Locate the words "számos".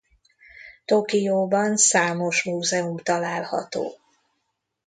1.77-2.43